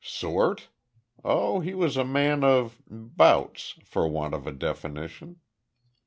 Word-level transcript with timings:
"Sort? 0.03 0.69
Oh 1.23 1.59
he 1.59 1.75
was 1.75 1.95
a 1.95 2.03
man 2.03 2.43
of 2.43 2.81
bouts, 2.89 3.75
for 3.83 4.07
want 4.07 4.33
of 4.33 4.47
a 4.47 4.51
definition. 4.51 5.41